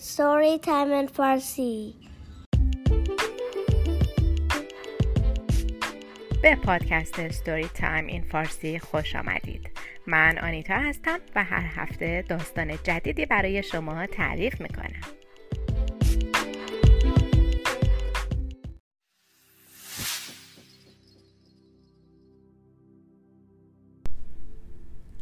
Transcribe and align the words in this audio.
Story 0.00 0.58
Time 0.60 0.92
in 0.92 1.08
Farsi. 1.08 1.94
به 6.42 6.56
پادکست 6.56 7.28
ستوری 7.28 7.68
تایم 7.68 8.06
این 8.06 8.22
فارسی 8.22 8.78
خوش 8.78 9.16
آمدید. 9.16 9.70
من 10.06 10.38
آنیتا 10.38 10.74
هستم 10.74 11.18
و 11.34 11.44
هر 11.44 11.82
هفته 11.82 12.24
داستان 12.28 12.78
جدیدی 12.84 13.26
برای 13.26 13.62
شما 13.62 14.06
تعریف 14.06 14.60
می‌کنم. 14.60 15.17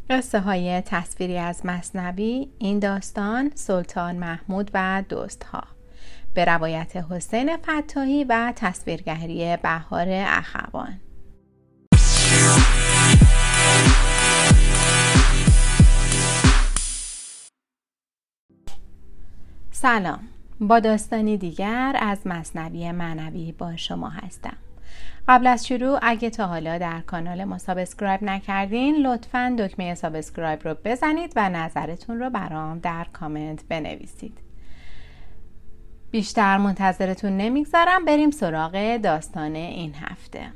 قصه 0.09 0.39
های 0.39 0.81
تصویری 0.81 1.37
از 1.37 1.65
مصنوی 1.65 2.47
این 2.57 2.79
داستان 2.79 3.51
سلطان 3.55 4.15
محمود 4.15 4.71
و 4.73 5.03
دوستها. 5.09 5.63
به 6.33 6.45
روایت 6.45 6.97
حسین 7.11 7.57
فتاحی 7.57 8.23
و 8.23 8.53
تصویرگری 8.55 9.57
بهار 9.57 10.07
اخوان. 10.09 10.99
سلام. 19.71 20.19
با 20.59 20.79
داستانی 20.79 21.37
دیگر 21.37 21.95
از 21.99 22.27
مصنوی 22.27 22.91
معنوی 22.91 23.51
با 23.51 23.75
شما 23.75 24.09
هستم. 24.09 24.57
قبل 25.27 25.47
از 25.47 25.67
شروع 25.67 25.99
اگه 26.01 26.29
تا 26.29 26.47
حالا 26.47 26.77
در 26.77 27.01
کانال 27.01 27.43
ما 27.43 27.57
subscribe 27.57 28.23
نکردین 28.23 28.95
لطفا 28.95 29.55
دکمه 29.59 29.95
subscribe 29.95 30.67
رو 30.67 30.75
بزنید 30.85 31.33
و 31.35 31.49
نظرتون 31.49 32.19
رو 32.19 32.29
برام 32.29 32.79
در 32.79 33.05
کامنت 33.13 33.63
بنویسید. 33.69 34.37
بیشتر 36.11 36.57
منتظرتون 36.57 37.37
نمی‌گذارم 37.37 38.05
بریم 38.05 38.31
سراغ 38.31 38.97
داستان 38.97 39.55
این 39.55 39.93
هفته. 39.95 40.51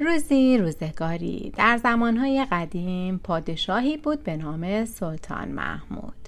روزی 0.00 0.58
روزگاری 0.58 1.52
در 1.56 1.76
زمانهای 1.76 2.46
قدیم 2.52 3.18
پادشاهی 3.18 3.96
بود 3.96 4.22
به 4.22 4.36
نام 4.36 4.84
سلطان 4.84 5.48
محمود. 5.48 6.23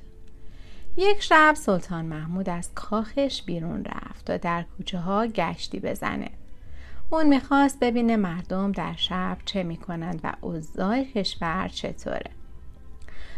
یک 0.98 1.22
شب 1.22 1.55
سلطان 1.56 2.05
محمود 2.05 2.48
از 2.48 2.75
کاخش 2.75 3.42
بیرون 3.42 3.84
رفت 3.84 4.30
و 4.30 4.39
در 4.39 4.64
کوچه 4.77 4.98
ها 4.98 5.27
گشتی 5.27 5.80
بزنه. 5.80 6.30
اون 7.11 7.28
می‌خواست 7.28 7.80
ببینه 7.80 8.16
مردم 8.16 8.72
در 8.72 8.94
شب 8.97 9.36
چه 9.44 9.62
می‌کنند 9.62 10.20
و 10.24 10.33
اوضاع 10.41 11.02
کشور 11.02 11.69
چطوره. 11.69 12.30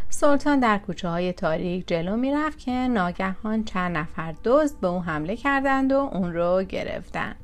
سلطان 0.09 0.61
در 0.61 0.79
کوچه 0.79 1.09
های 1.09 1.33
تاریک 1.33 1.89
جلو 1.89 2.17
می‌رفت 2.17 2.59
که 2.59 2.71
ناگهان 2.71 3.65
چند 3.65 3.97
نفر 3.97 4.35
دزد 4.45 4.81
به 4.81 4.89
او 4.89 5.03
حمله 5.03 5.37
کردند 5.37 5.93
و 5.93 5.97
اون 5.97 6.33
رو 6.33 6.63
گرفتند 6.63 7.37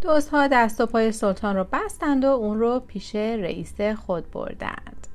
دوستها 0.00 0.46
دست 0.46 0.80
و 0.80 0.86
پای 0.86 1.12
سلطان 1.12 1.56
رو 1.56 1.66
بستند 1.72 2.24
و 2.24 2.28
اون 2.28 2.58
رو 2.58 2.80
پیش 2.80 3.14
رئیس 3.14 3.80
خود 3.80 4.30
بردند. 4.30 5.06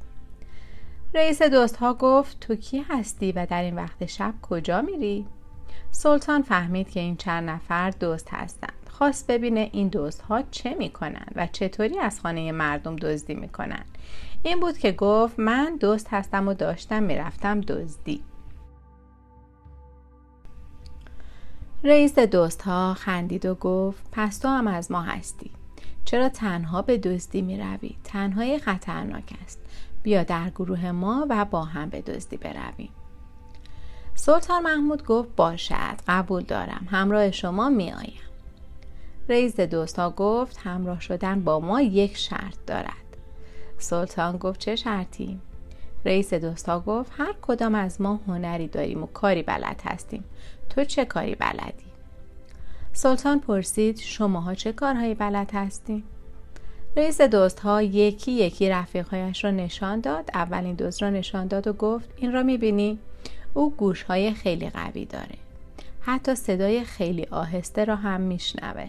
رئیس 1.15 1.41
دوستها 1.41 1.93
گفت 1.93 2.39
تو 2.39 2.55
کی 2.55 2.85
هستی 2.89 3.31
و 3.31 3.45
در 3.45 3.61
این 3.61 3.75
وقت 3.75 4.05
شب 4.05 4.33
کجا 4.41 4.81
میری؟ 4.81 5.25
سلطان 5.91 6.41
فهمید 6.41 6.89
که 6.89 6.99
این 6.99 7.15
چند 7.15 7.49
نفر 7.49 7.89
دوست 7.89 8.29
هستند. 8.31 8.89
خواست 8.89 9.27
ببینه 9.27 9.69
این 9.73 9.87
دوستها 9.87 10.41
چه 10.51 10.75
می‌کنند 10.79 11.31
و 11.35 11.47
چطوری 11.47 11.99
از 11.99 12.19
خانه 12.19 12.51
مردم 12.51 12.95
دزدی 12.95 13.33
می‌کنند 13.33 13.97
این 14.43 14.59
بود 14.59 14.77
که 14.77 14.91
گفت 14.91 15.39
من 15.39 15.77
دوست 15.79 16.07
هستم 16.11 16.47
و 16.47 16.53
داشتم 16.53 17.03
می‌رفتم 17.03 17.61
دزدی. 17.61 18.23
رئیس 21.83 22.19
دوست 22.19 22.61
ها 22.61 22.93
خندید 22.93 23.45
و 23.45 23.55
گفت 23.55 24.03
پس 24.11 24.37
تو 24.37 24.47
هم 24.47 24.67
از 24.67 24.91
ما 24.91 25.01
هستی. 25.01 25.51
چرا 26.05 26.29
تنها 26.29 26.81
به 26.81 26.97
دزدی 26.97 27.41
می 27.41 27.57
روی؟ 27.57 27.95
تنهای 28.03 28.59
خطرناک 28.59 29.33
است. 29.45 29.59
بیا 30.05 30.23
در 30.23 30.49
گروه 30.49 30.91
ما 30.91 31.25
و 31.29 31.45
با 31.45 31.63
هم 31.63 31.89
به 31.89 32.01
دزدی 32.01 32.37
برویم 32.37 32.89
سلطان 34.15 34.63
محمود 34.63 35.05
گفت 35.05 35.35
باشد 35.35 35.95
قبول 36.07 36.43
دارم 36.43 36.87
همراه 36.91 37.31
شما 37.31 37.69
می 37.69 37.91
آیم 37.91 38.19
رئیس 39.29 39.59
دوست 39.59 39.99
ها 39.99 40.09
گفت 40.09 40.57
همراه 40.63 40.99
شدن 40.99 41.43
با 41.43 41.59
ما 41.59 41.81
یک 41.81 42.17
شرط 42.17 42.55
دارد 42.67 43.17
سلطان 43.77 44.37
گفت 44.37 44.59
چه 44.59 44.75
شرطی؟ 44.75 45.39
رئیس 46.05 46.33
دوست 46.33 46.69
ها 46.69 46.79
گفت 46.79 47.11
هر 47.17 47.35
کدام 47.41 47.75
از 47.75 48.01
ما 48.01 48.19
هنری 48.27 48.67
داریم 48.67 49.03
و 49.03 49.05
کاری 49.05 49.43
بلد 49.43 49.81
هستیم 49.85 50.23
تو 50.69 50.83
چه 50.83 51.05
کاری 51.05 51.35
بلدی؟ 51.35 51.85
سلطان 52.93 53.39
پرسید 53.39 53.97
شماها 53.97 54.55
چه 54.55 54.71
کارهایی 54.71 55.13
بلد 55.13 55.51
هستیم؟ 55.53 56.03
رئیس 56.97 57.21
دوست 57.21 57.59
ها 57.59 57.81
یکی 57.81 58.31
یکی 58.31 58.69
رفیقهایش 58.69 59.43
را 59.43 59.51
نشان 59.51 59.99
داد. 59.99 60.29
اولین 60.33 60.75
دوست 60.75 61.03
را 61.03 61.09
نشان 61.09 61.47
داد 61.47 61.67
و 61.67 61.73
گفت 61.73 62.09
این 62.17 62.33
را 62.33 62.43
می‌بینی؟ 62.43 62.99
او 63.53 63.71
گوش 63.75 64.03
های 64.03 64.33
خیلی 64.33 64.69
قوی 64.69 65.05
داره. 65.05 65.35
حتی 66.01 66.35
صدای 66.35 66.83
خیلی 66.83 67.27
آهسته 67.31 67.85
را 67.85 67.95
هم 67.95 68.21
میشنوه. 68.21 68.87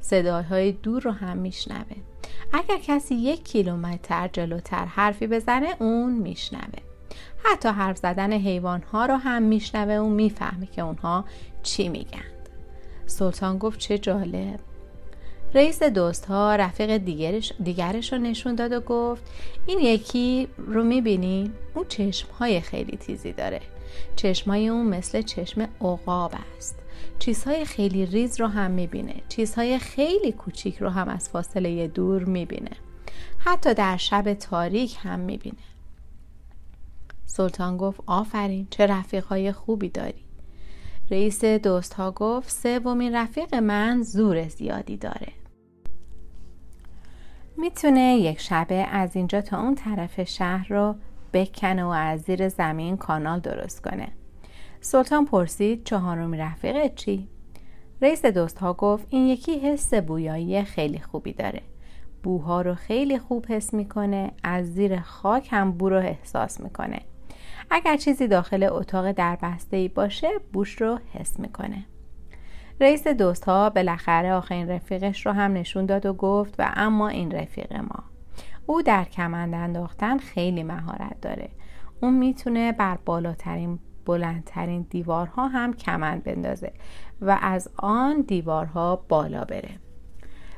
صداهای 0.00 0.72
دور 0.72 1.02
رو 1.02 1.10
هم 1.10 1.36
میشنوه. 1.36 1.96
اگر 2.52 2.78
کسی 2.78 3.14
یک 3.14 3.44
کیلومتر 3.44 4.28
جلوتر 4.32 4.84
حرفی 4.84 5.26
بزنه 5.26 5.68
اون 5.78 6.12
میشنوه. 6.12 6.82
حتی 7.44 7.68
حرف 7.68 7.96
زدن 7.96 8.32
حیوان 8.32 8.82
ها 8.82 9.06
رو 9.06 9.14
هم 9.14 9.42
میشنوه. 9.42 9.94
و 9.94 10.08
می‌فهمه 10.08 10.66
که 10.66 10.82
اونها 10.82 11.24
چی 11.62 11.88
میگند 11.88 12.48
سلطان 13.06 13.58
گفت 13.58 13.78
چه 13.78 13.98
جالب. 13.98 14.60
رئیس 15.54 15.82
دوست 15.82 16.26
ها 16.26 16.56
رفیق 16.56 16.96
دیگرش, 16.96 17.52
دیگرش 17.62 18.12
رو 18.12 18.18
نشون 18.18 18.54
داد 18.54 18.72
و 18.72 18.80
گفت 18.80 19.22
این 19.66 19.78
یکی 19.80 20.48
رو 20.56 20.84
می‌بینی؟ 20.84 21.50
اون 21.74 21.84
چشم 21.88 22.28
های 22.38 22.60
خیلی 22.60 22.96
تیزی 22.96 23.32
داره. 23.32 23.60
چشم 24.16 24.50
های 24.50 24.68
اون 24.68 24.86
مثل 24.86 25.22
چشم 25.22 25.68
عقاب 25.80 26.32
است. 26.56 26.78
چیزهای 27.18 27.64
خیلی 27.64 28.06
ریز 28.06 28.40
رو 28.40 28.46
هم 28.46 28.70
می‌بینه. 28.70 29.14
چیزهای 29.28 29.78
خیلی 29.78 30.32
کوچیک 30.32 30.76
رو 30.76 30.88
هم 30.88 31.08
از 31.08 31.28
فاصله 31.28 31.88
دور 31.88 32.24
می‌بینه. 32.24 32.76
حتی 33.38 33.74
در 33.74 33.96
شب 33.96 34.34
تاریک 34.34 34.96
هم 35.02 35.20
می‌بینه. 35.20 35.56
سلطان 37.26 37.76
گفت 37.76 38.00
آفرین 38.06 38.66
چه 38.70 38.86
رفیقهای 38.86 39.52
خوبی 39.52 39.88
داری. 39.88 40.24
رئیس 41.10 41.44
دوست 41.44 41.94
ها 41.94 42.10
گفت 42.10 42.50
سومین 42.50 43.14
رفیق 43.14 43.54
من 43.54 44.02
زور 44.02 44.48
زیادی 44.48 44.96
داره. 44.96 45.43
می‌تونه 47.56 48.00
یک 48.00 48.40
شبه 48.40 48.74
از 48.74 49.16
اینجا 49.16 49.40
تا 49.40 49.62
اون 49.62 49.74
طرف 49.74 50.20
شهر 50.20 50.68
رو 50.68 50.94
بکنه 51.32 51.84
و 51.84 51.88
از 51.88 52.20
زیر 52.20 52.48
زمین 52.48 52.96
کانال 52.96 53.40
درست 53.40 53.82
کنه. 53.82 54.08
سلطان 54.80 55.24
پرسید 55.24 55.84
چهارمی 55.84 56.38
رفیق 56.38 56.94
چی؟ 56.94 57.28
رئیس 58.02 58.24
دوست 58.24 58.58
ها 58.58 58.72
گفت 58.72 59.06
این 59.10 59.26
یکی 59.26 59.58
حس 59.58 59.94
بویایی 59.94 60.64
خیلی 60.64 60.98
خوبی 60.98 61.32
داره. 61.32 61.62
بوها 62.22 62.62
رو 62.62 62.74
خیلی 62.74 63.18
خوب 63.18 63.46
حس 63.48 63.74
می‌کنه 63.74 64.30
از 64.42 64.74
زیر 64.74 65.00
خاک 65.00 65.48
هم 65.50 65.72
بو 65.72 65.88
رو 65.88 65.96
احساس 65.96 66.60
می‌کنه. 66.60 67.00
اگر 67.70 67.96
چیزی 67.96 68.28
داخل 68.28 68.62
اتاق 68.62 69.12
دربسته 69.12 69.90
باشه 69.94 70.28
بوش 70.52 70.80
رو 70.80 70.98
حس 71.12 71.40
می‌کنه. 71.40 71.84
رئیس 72.80 73.06
دوست 73.06 73.44
ها 73.44 73.70
بالاخره 73.70 74.32
آخرین 74.32 74.68
رفیقش 74.68 75.26
رو 75.26 75.32
هم 75.32 75.52
نشون 75.52 75.86
داد 75.86 76.06
و 76.06 76.12
گفت 76.12 76.54
و 76.58 76.72
اما 76.76 77.08
این 77.08 77.30
رفیق 77.30 77.76
ما. 77.76 78.04
او 78.66 78.82
در 78.82 79.04
کمند 79.04 79.54
انداختن 79.54 80.18
خیلی 80.18 80.62
مهارت 80.62 81.20
داره. 81.20 81.48
اون 82.00 82.14
می‌تونه 82.14 82.72
بر 82.72 82.98
بالاترین 83.04 83.78
بلندترین 84.06 84.86
دیوارها 84.90 85.48
هم 85.48 85.72
کمند 85.72 86.24
بندازه 86.24 86.72
و 87.20 87.38
از 87.42 87.70
آن 87.76 88.20
دیوارها 88.20 88.96
بالا 89.08 89.44
بره. 89.44 89.70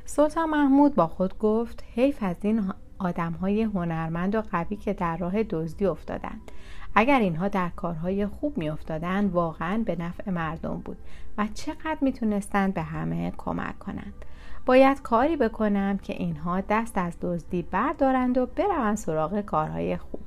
سلطان 0.04 0.50
محمود 0.50 0.94
با 0.94 1.06
خود 1.06 1.38
گفت 1.38 1.84
حیف 1.94 2.18
از 2.20 2.36
این 2.42 2.72
آدم 2.98 3.32
های 3.32 3.62
هنرمند 3.62 4.34
و 4.34 4.40
قوی 4.40 4.76
که 4.76 4.92
در 4.92 5.16
راه 5.16 5.42
دزدی 5.42 5.86
افتادند 5.86 6.50
اگر 6.94 7.20
اینها 7.20 7.48
در 7.48 7.68
کارهای 7.68 8.26
خوب 8.26 8.58
می 8.58 8.70
افتادن 8.70 9.26
واقعا 9.26 9.82
به 9.86 9.96
نفع 9.96 10.30
مردم 10.30 10.82
بود. 10.84 10.96
و 11.38 11.46
چقدر 11.54 11.98
می‌تونستند 12.00 12.74
به 12.74 12.82
همه 12.82 13.32
کمک 13.36 13.78
کنند. 13.78 14.24
باید 14.66 15.02
کاری 15.02 15.36
بکنم 15.36 15.98
که 15.98 16.12
اینها 16.12 16.60
دست 16.60 16.98
از 16.98 17.16
دزدی 17.20 17.62
بردارند 17.62 18.38
و 18.38 18.46
بروند 18.46 18.96
سراغ 18.96 19.40
کارهای 19.40 19.96
خوب. 19.96 20.20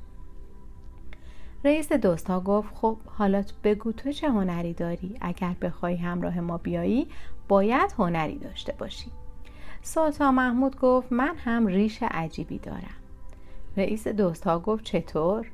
رئیس 1.64 1.92
دوستا 1.92 2.40
گفت 2.40 2.74
خب 2.74 2.96
حالا 3.06 3.44
بگو 3.64 3.92
تو 3.92 4.12
چه 4.12 4.30
هنری 4.30 4.74
داری؟ 4.74 5.16
اگر 5.20 5.56
بخوای 5.62 5.96
همراه 5.96 6.40
ما 6.40 6.58
بیایی 6.58 7.08
باید 7.48 7.94
هنری 7.98 8.38
داشته 8.38 8.72
باشی. 8.78 9.10
سلطان 9.82 10.34
محمود 10.34 10.80
گفت 10.80 11.12
من 11.12 11.36
هم 11.36 11.66
ریش 11.66 12.02
عجیبی 12.02 12.58
دارم. 12.58 13.00
رئیس 13.76 14.08
دوستا 14.08 14.58
گفت 14.58 14.84
چطور؟ 14.84 15.46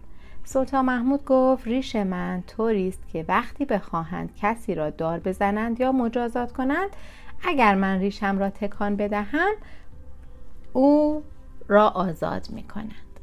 سلطان 0.48 0.84
محمود 0.84 1.24
گفت 1.24 1.66
ریش 1.66 1.96
من 1.96 2.42
طوری 2.46 2.88
است 2.88 3.08
که 3.08 3.24
وقتی 3.28 3.64
بخواهند 3.64 4.34
کسی 4.36 4.74
را 4.74 4.90
دار 4.90 5.18
بزنند 5.18 5.80
یا 5.80 5.92
مجازات 5.92 6.52
کنند 6.52 6.90
اگر 7.44 7.74
من 7.74 7.98
ریشم 7.98 8.38
را 8.38 8.50
تکان 8.50 8.96
بدهم 8.96 9.54
او 10.72 11.22
را 11.68 11.88
آزاد 11.88 12.46
می 12.50 12.62
کنند 12.62 13.20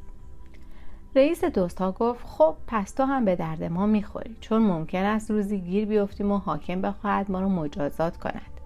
رئیس 1.16 1.44
دوستا 1.44 1.92
گفت 1.92 2.26
خب 2.26 2.56
پس 2.66 2.92
تو 2.92 3.04
هم 3.04 3.24
به 3.24 3.36
درد 3.36 3.64
ما 3.64 3.86
می‌خوری. 3.86 4.36
چون 4.40 4.62
ممکن 4.62 5.02
است 5.02 5.30
روزی 5.30 5.58
گیر 5.58 5.84
بیفتیم 5.84 6.32
و 6.32 6.38
حاکم 6.38 6.80
بخواهد 6.80 7.30
ما 7.30 7.40
را 7.40 7.48
مجازات 7.48 8.16
کند. 8.16 8.60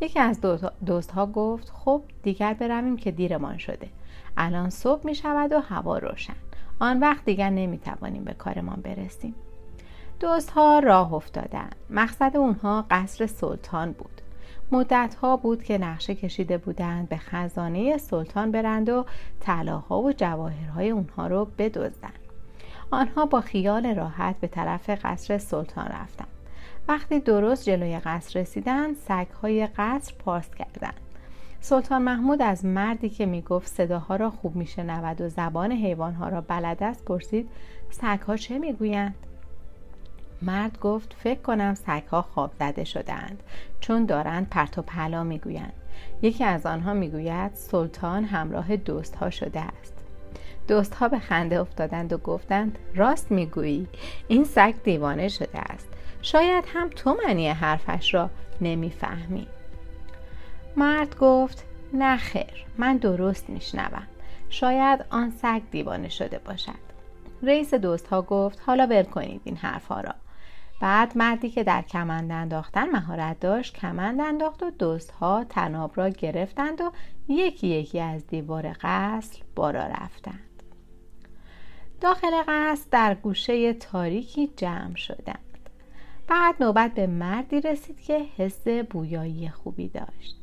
یکی 0.00 0.20
از 0.20 0.40
دوست 0.86 1.10
ها 1.10 1.26
گفت 1.26 1.70
خب 1.70 2.02
دیگر 2.22 2.54
برویم 2.54 2.96
که 2.96 3.10
دیرمان 3.10 3.58
شده. 3.58 3.88
الان 4.36 4.70
صبح 4.70 5.06
می 5.06 5.14
شود 5.14 5.52
و 5.52 5.58
هوا 5.58 5.98
روشن. 5.98 6.34
آن 6.82 7.00
وقت 7.00 7.24
دیگر 7.24 7.50
نمی 7.50 7.78
توانیم 7.78 8.24
به 8.24 8.34
کارمان 8.34 8.80
برسیم. 8.80 9.34
دوست 10.20 10.50
ها 10.50 10.78
راه 10.78 11.14
افتادند 11.14 11.76
مقصد 11.90 12.36
اونها 12.36 12.86
قصر 12.90 13.26
سلطان 13.26 13.92
بود. 13.92 14.20
مدت 14.72 15.14
ها 15.14 15.36
بود 15.36 15.62
که 15.62 15.78
نقشه 15.78 16.14
کشیده 16.14 16.58
بودند 16.58 17.08
به 17.08 17.16
خزانه 17.16 17.98
سلطان 17.98 18.50
برند 18.50 18.88
و 18.88 19.04
طلاها 19.40 20.00
و 20.00 20.12
جواهرهای 20.12 20.90
اونها 20.90 21.26
رو 21.26 21.44
بدزدند 21.58 22.18
آنها 22.90 23.26
با 23.26 23.40
خیال 23.40 23.94
راحت 23.94 24.40
به 24.40 24.46
طرف 24.46 24.90
قصر 24.90 25.38
سلطان 25.38 25.86
رفتند. 25.86 26.28
وقتی 26.88 27.20
درست 27.20 27.64
جلوی 27.64 27.98
قصر 27.98 28.40
رسیدند 28.40 28.96
سگهای 28.96 29.68
قصر 29.76 30.14
پارس 30.18 30.54
کردند. 30.54 31.00
سلطان 31.64 32.02
محمود 32.02 32.42
از 32.42 32.64
مردی 32.64 33.08
که 33.08 33.26
می‌گفت 33.26 33.68
صداها 33.68 34.16
را 34.16 34.30
خوب 34.30 34.56
میشنود 34.56 35.20
و 35.20 35.28
زبان 35.28 35.72
حیوانها 35.72 36.28
را 36.28 36.40
بلد 36.40 36.82
است 36.82 37.04
پرسید 37.04 37.48
سگها 37.90 38.36
چه 38.36 38.58
می‌گویند؟ 38.58 39.14
مرد 40.42 40.78
گفت 40.80 41.16
فکر 41.18 41.40
کنم 41.40 41.74
سگها 41.74 42.22
خواب 42.22 42.52
زده 42.58 42.84
شدهاند 42.84 43.42
چون 43.80 44.06
دارند 44.06 44.48
پرت 44.48 44.78
و 44.78 44.82
پلا 44.82 45.24
می‌گویند. 45.24 45.72
یکی 46.22 46.44
از 46.44 46.66
آنها 46.66 46.92
می‌گوید 46.94 47.54
سلطان 47.54 48.24
همراه 48.24 48.76
دوستها 48.76 49.30
شده 49.30 49.60
است. 49.60 49.94
دوستها 50.68 51.08
به 51.08 51.18
خنده 51.18 51.60
افتادند 51.60 52.12
و 52.12 52.18
گفتند 52.18 52.78
راست 52.94 53.30
می‌گویی 53.30 53.88
این 54.28 54.44
سگ 54.44 54.74
دیوانه 54.84 55.28
شده 55.28 55.58
است. 55.58 55.88
شاید 56.22 56.64
هم 56.66 56.88
تو 56.88 57.16
معنی 57.26 57.48
حرفش 57.48 58.14
را 58.14 58.30
نمی‌فهمی. 58.60 59.46
مرد 60.76 61.18
گفت 61.18 61.64
نه 61.92 62.16
خیر 62.16 62.66
من 62.78 62.96
درست 62.96 63.50
میشنوم. 63.50 64.06
شاید 64.48 65.04
آن 65.10 65.30
سگ 65.30 65.62
دیوانه 65.70 66.08
شده 66.08 66.38
باشد. 66.38 66.92
رئیس 67.42 67.74
دوست 67.74 68.06
ها 68.06 68.22
گفت 68.22 68.62
حالا 68.66 68.86
ول 68.86 69.02
کنید 69.02 69.40
این 69.44 69.56
حرفها 69.56 70.00
را. 70.00 70.14
بعد 70.80 71.18
مردی 71.18 71.50
که 71.50 71.64
در 71.64 71.82
کمند 71.82 72.32
انداختن 72.32 72.90
مهارت 72.90 73.40
داشت 73.40 73.74
کمند 73.74 74.20
انداخت 74.20 74.62
و 74.62 74.70
دوستها 74.70 75.44
تناب 75.44 75.92
را 75.94 76.08
گرفتند 76.08 76.80
و 76.80 76.92
یکی 77.28 77.68
یکی 77.68 78.00
از 78.00 78.26
دیوار 78.26 78.76
قصر 78.80 79.42
بارا 79.54 79.86
رفتند. 79.86 80.62
داخل 82.00 82.42
قصر 82.48 82.86
در 82.90 83.14
گوشه 83.14 83.72
تاریکی 83.72 84.46
جمع 84.56 84.96
شدند. 84.96 85.68
بعد 86.28 86.54
نوبت 86.60 86.94
به 86.94 87.06
مردی 87.06 87.60
رسید 87.60 88.00
که 88.00 88.26
حس 88.36 88.68
بویایی 88.68 89.48
خوبی 89.48 89.88
داشت. 89.88 90.41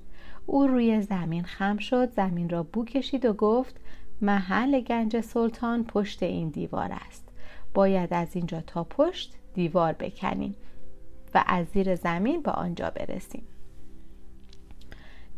او 0.52 0.68
روی 0.68 1.02
زمین 1.02 1.44
خم 1.44 1.78
شد 1.78 2.12
زمین 2.12 2.50
را 2.50 2.64
بو 2.64 2.86
کشید 2.86 3.26
و 3.26 3.34
گفت 3.34 3.76
محل 4.22 4.82
گنج 4.82 5.22
سلطان 5.22 5.84
پشت 5.84 6.24
این 6.24 6.50
دیوار 6.50 6.92
است. 6.92 7.30
باید 7.74 8.14
از 8.14 8.36
اینجا 8.36 8.62
تا 8.62 8.84
پشت 8.84 9.36
دیوار 9.54 9.94
بکنیم 9.94 10.56
و 11.34 11.44
از 11.48 11.68
زیر 11.68 11.96
زمین 11.96 12.42
به 12.42 12.52
آنجا 12.52 12.90
برسیم. 12.90 13.44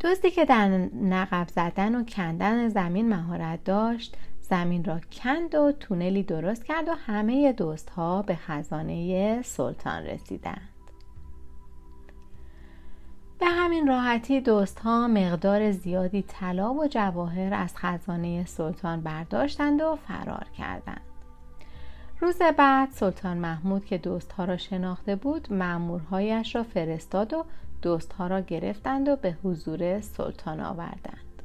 دزدی 0.02 0.32
که 0.32 0.46
در 0.46 0.68
نقب 1.02 1.48
زدن 1.48 1.96
و 1.96 2.04
کندن 2.04 2.70
زمین 2.70 3.10
مهارت 3.10 3.64
داشت 3.64 4.18
زمین 4.42 4.84
را 4.84 5.00
کند 5.12 5.56
و 5.56 5.72
تونلی 5.72 6.24
درست 6.24 6.66
کرد 6.66 6.88
و 6.88 6.94
همه 6.94 7.54
دوست 7.54 7.90
ها 7.90 8.22
به 8.22 8.36
خزانه 8.36 9.42
سلطان 9.42 10.04
رسیدند. 10.04 10.71
به 13.42 13.48
همین 13.48 13.88
راحتی 13.88 14.42
دوست 14.42 14.80
ها 14.80 15.08
مقدار 15.08 15.72
زیادی 15.72 16.22
طلا 16.22 16.74
و 16.74 16.88
جواهر 16.88 17.54
از 17.54 17.78
خزانه 17.78 18.46
سلطان 18.46 19.02
برداشتند 19.02 19.82
و 19.82 19.96
فرار 20.08 20.48
کردند. 20.58 21.02
روز 22.20 22.38
بعد 22.58 22.92
سلطان 22.92 23.38
محمود 23.38 23.86
که 23.86 23.98
دوستها 23.98 24.46
را 24.46 24.58
شناخته 24.58 25.16
بود 25.16 25.54
مأمورهایش 25.54 26.56
را 26.56 26.64
فرستاد 26.64 27.34
و 27.34 27.46
دوستها 27.82 28.28
را 28.28 28.42
گرفتند 28.42 29.10
و 29.10 29.16
به 29.16 29.38
حضور 29.44 30.02
سلطان 30.02 30.60
آوردند. 30.60 31.42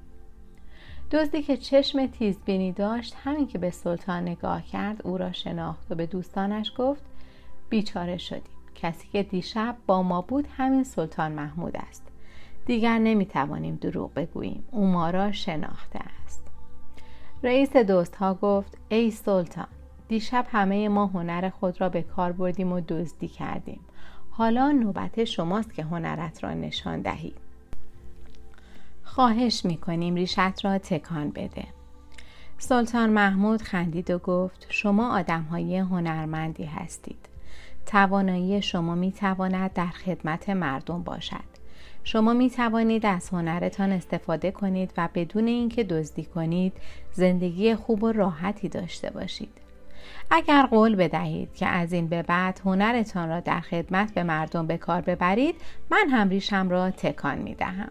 دزدی 1.11 1.43
که 1.43 1.57
چشم 1.57 2.07
تیزبینی 2.07 2.73
داشت 2.73 3.17
همین 3.25 3.47
که 3.47 3.59
به 3.59 3.71
سلطان 3.71 4.23
نگاه 4.23 4.63
کرد 4.63 5.07
او 5.07 5.19
را 5.19 5.33
شناخت 5.33 5.87
و 5.91 5.95
به 5.95 6.07
دوستانش 6.07 6.73
گفت 6.79 7.03
بیچاره 7.69 8.17
شدیم 8.17 8.56
کسی 8.77 9.09
که 9.13 9.23
دیشب 9.23 9.77
با 9.87 10.03
ما 10.03 10.21
بود 10.21 10.49
همین 10.57 10.85
سلطان 10.85 11.33
محمود 11.33 11.77
است. 11.77 12.03
دیگر 12.67 12.99
نمی‌توانیم 12.99 13.75
دروغ 13.75 14.15
بگوییم. 14.15 14.65
او 14.71 14.87
ما 14.87 15.11
را 15.11 15.33
شناخته 15.33 15.99
است. 16.25 16.43
رئیس 17.43 17.77
دوستها 17.77 18.35
گفت 18.35 18.79
ای 18.89 19.11
سلطان 19.11 19.67
دیشب 20.09 20.47
همه 20.51 20.89
ما 20.89 21.07
هنر 21.07 21.51
خود 21.51 21.81
را 21.81 21.89
به 21.89 22.03
کار 22.03 22.33
بردیم 22.33 22.73
و 22.73 22.81
دزدی 22.81 23.29
کردیم. 23.29 23.81
حالا 24.31 24.71
نوبت 24.73 25.25
شماست 25.25 25.75
که 25.75 25.85
هنرت 25.85 26.45
را 26.45 26.55
نشان 26.55 27.01
دهی 27.01 27.35
خواهش 29.05 29.65
می‌کنیم 29.65 30.15
ریشت 30.15 30.65
را 30.65 30.79
تکان 30.79 31.31
بده. 31.31 31.67
سلطان 32.59 33.11
محمود 33.11 33.63
خندید 33.63 34.11
و 34.11 34.19
گفت 34.19 34.67
شما 34.69 35.19
آدم 35.19 35.43
های 35.43 35.79
هنرمندی 35.79 36.65
هستید. 36.65 37.29
توانایی 37.87 38.63
شما 38.63 38.95
می 38.95 39.13
تواند 39.13 39.73
در 39.73 39.87
خدمت 39.87 40.51
مردم 40.51 41.03
باشد. 41.03 41.57
شما 42.05 42.33
می 42.33 42.51
توانید 42.51 43.07
از 43.07 43.29
هنرتان 43.29 43.93
استفاده 43.93 44.51
کنید 44.51 44.93
و 44.97 45.09
بدون 45.15 45.47
اینکه 45.47 45.85
دزدی 45.85 46.25
کنید 46.25 46.73
زندگی 47.13 47.75
خوب 47.75 48.03
و 48.03 48.13
راحتی 48.13 48.69
داشته 48.69 49.11
باشید. 49.11 49.53
اگر 50.31 50.67
قول 50.67 50.95
بدهید 50.97 51.55
که 51.55 51.67
از 51.67 51.93
این 51.93 52.09
به 52.09 52.23
بعد 52.23 52.61
هنرتان 52.65 53.29
را 53.29 53.41
در 53.41 53.61
خدمت 53.61 54.15
به 54.15 54.23
مردم 54.23 54.67
به 54.67 54.77
کار 54.79 55.01
ببرید 55.01 55.55
من 55.91 56.09
هم 56.11 56.29
ریشم 56.29 56.69
را 56.69 56.91
تکان 56.91 57.39
می 57.39 57.55
دهم 57.55 57.91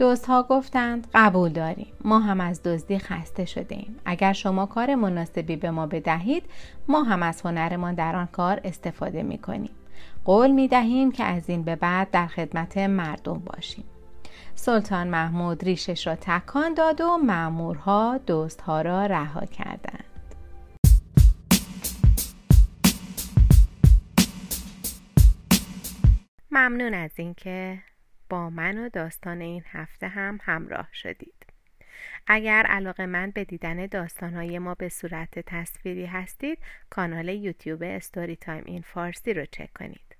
دوست 0.00 0.26
ها 0.26 0.42
گفتند 0.42 1.06
قبول 1.14 1.52
داریم. 1.52 1.92
ما 2.04 2.18
هم 2.18 2.40
از 2.40 2.62
دزدی 2.62 2.98
خسته 2.98 3.44
شده 3.44 3.74
ایم 3.74 3.96
اگر 4.04 4.32
شما 4.32 4.66
کار 4.66 4.94
مناسبی 4.94 5.56
به 5.56 5.70
ما 5.70 5.86
بدهید 5.86 6.42
ما 6.88 7.02
هم 7.02 7.22
از 7.22 7.42
هنرمان 7.42 7.94
در 7.94 8.16
آن 8.16 8.26
کار 8.26 8.60
استفاده 8.64 9.22
می 9.22 9.38
کنیم 9.38 9.70
قول 10.24 10.50
می 10.50 10.68
دهیم 10.68 11.12
که 11.12 11.24
از 11.24 11.48
این 11.50 11.62
به 11.62 11.76
بعد 11.76 12.10
در 12.10 12.26
خدمت 12.26 12.78
مردم 12.78 13.38
باشیم. 13.38 13.84
سلطان 14.54 15.08
محمود 15.08 15.64
ریشش 15.64 16.06
را 16.06 16.16
تکان 16.20 16.74
داد 16.74 17.00
و 17.00 17.18
مامورها 17.18 18.20
دوستها 18.26 18.80
را 18.80 19.06
رها 19.06 19.46
کردند. 19.46 20.04
ممنون 26.50 26.94
از 26.94 27.10
اینکه 27.16 27.78
با 28.30 28.50
من 28.50 28.78
و 28.78 28.88
داستان 28.88 29.40
این 29.40 29.62
هفته 29.66 30.08
هم 30.08 30.38
همراه 30.42 30.88
شدید. 30.92 31.46
اگر 32.26 32.66
علاقه‌مند 32.66 33.30
به 33.30 33.44
دیدن 33.44 33.86
داستانهای 33.86 34.58
ما 34.58 34.74
به 34.74 34.88
صورت 34.88 35.38
تصویری 35.38 36.06
هستید 36.06 36.58
کانال 36.90 37.28
یوتیوب 37.28 37.82
Storytime 37.82 38.64
in 38.66 38.82
Farsi 38.82 39.34
رو 39.34 39.46
چک 39.46 39.72
کنید. 39.72 40.16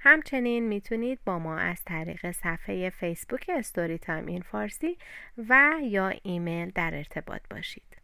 همچنین 0.00 0.68
می‌تونید 0.68 1.18
با 1.24 1.38
ما 1.38 1.58
از 1.58 1.84
طریق 1.84 2.30
صفحه 2.30 2.90
فیسبوک 2.90 3.50
Storytime 3.54 4.26
in 4.26 4.42
Farsi 4.42 4.98
و 5.48 5.74
یا 5.82 6.08
ایمیل 6.22 6.70
در 6.74 6.94
ارتباط 6.94 7.42
باشید. 7.50 7.96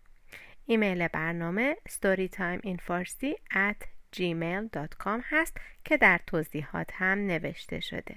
ایمیل 0.67 1.09
برنامه 1.09 1.77
storytimeinfarsi 1.89 3.35
at 3.53 3.87
gmail.com 4.17 5.21
هست 5.25 5.57
که 5.85 5.97
در 5.97 6.21
توضیحات 6.27 6.91
هم 6.93 7.19
نوشته 7.19 7.81
شده. 7.81 8.17